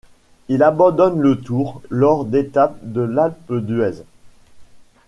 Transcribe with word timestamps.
Il 0.49 0.63
abandonne 0.63 1.19
le 1.21 1.39
Tour 1.39 1.83
lors 1.91 2.25
d'étape 2.25 2.75
de 2.81 3.01
l'Alpe 3.01 3.53
d'Huez. 3.53 4.01